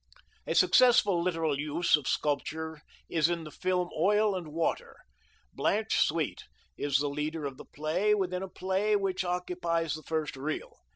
[0.47, 4.97] A successful literal use of sculpture is in the film Oil and Water.
[5.53, 10.35] Blanche Sweet is the leader of the play within a play which occupies the first
[10.35, 10.75] reel.